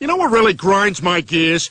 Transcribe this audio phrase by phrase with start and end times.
[0.00, 1.70] You know what really grinds my gears?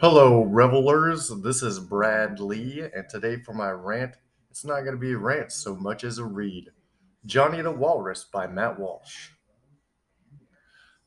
[0.00, 1.28] Hello, revelers.
[1.42, 4.14] This is Brad Lee, and today for my rant,
[4.48, 6.70] it's not going to be a rant so much as a read.
[7.26, 9.30] Johnny the Walrus by Matt Walsh.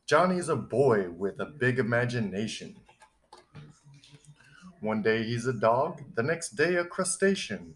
[0.06, 2.76] Johnny's a boy with a big imagination.
[4.82, 7.76] One day he's a dog, the next day a crustacean.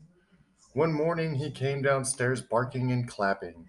[0.73, 3.65] One morning he came downstairs barking and clapping.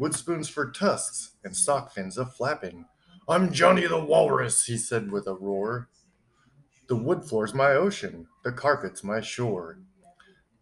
[0.00, 2.86] Wood spoons for tusks and sock fins a flapping.
[3.28, 5.90] I'm Johnny the Walrus, he said with a roar.
[6.88, 9.80] The wood floor's my ocean, the carpet's my shore.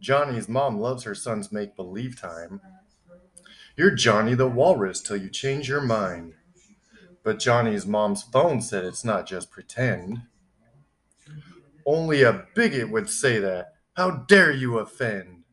[0.01, 2.60] Johnny's mom loves her son's make believe time.
[3.77, 6.34] You're Johnny the Walrus till you change your mind.
[7.23, 10.23] But Johnny's mom's phone said it's not just pretend.
[11.87, 13.74] Only a bigot would say that.
[13.96, 15.45] How dare you offend?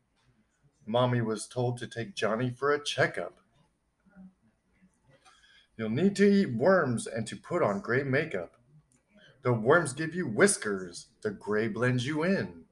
[0.88, 3.42] Mommy was told to take Johnny for a checkup.
[5.78, 8.54] You'll need to eat worms and to put on gray makeup.
[9.44, 12.64] The worms give you whiskers, the gray blends you in.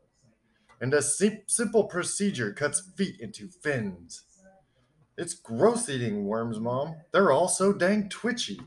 [0.82, 4.24] And a sim- simple procedure cuts feet into fins.
[5.18, 6.96] It's gross eating worms, Mom.
[7.12, 8.59] They're all so dang twitchy.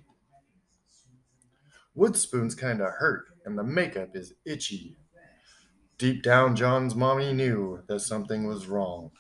[1.95, 4.97] Wood spoons kinda hurt, and the makeup is itchy.
[5.99, 9.11] Deep down, John's mommy knew that something was wrong.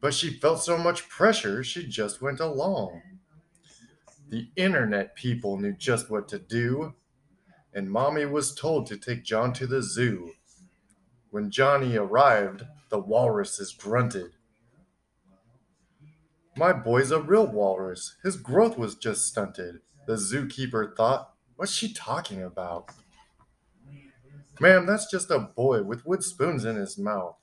[0.00, 3.17] But she felt so much pressure, she just went along.
[4.28, 6.94] The internet people knew just what to do,
[7.72, 10.32] and mommy was told to take John to the zoo.
[11.30, 14.32] When Johnny arrived, the walruses grunted.
[16.56, 18.16] My boy's a real walrus.
[18.22, 19.80] His growth was just stunted.
[20.06, 22.90] The zookeeper thought, What's she talking about?
[24.60, 27.36] Ma'am, that's just a boy with wood spoons in his mouth.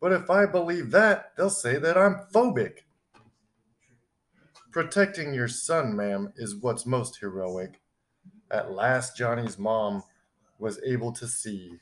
[0.00, 2.80] But if I believe that, they'll say that I'm phobic.
[4.72, 7.82] Protecting your son, ma'am, is what's most heroic.
[8.50, 10.02] At last, Johnny's mom
[10.58, 11.76] was able to see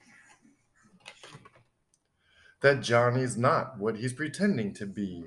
[2.62, 5.24] that Johnny's not what he's pretending to be.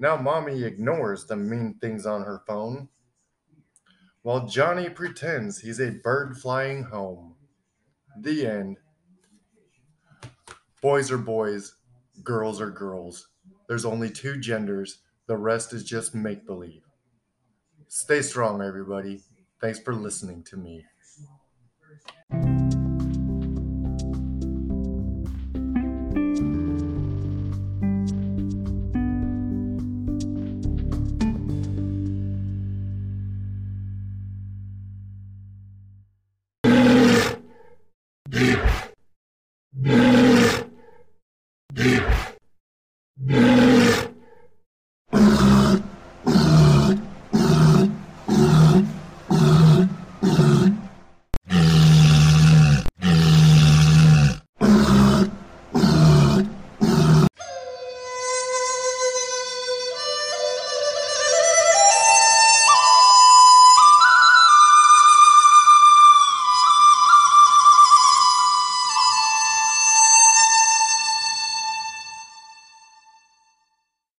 [0.00, 2.88] Now, mommy ignores the mean things on her phone,
[4.22, 7.36] while Johnny pretends he's a bird flying home.
[8.20, 8.78] The end.
[10.80, 11.76] Boys are boys,
[12.24, 13.28] girls are girls.
[13.68, 16.82] There's only two genders, the rest is just make believe.
[17.88, 19.22] Stay strong, everybody.
[19.60, 20.84] Thanks for listening to me.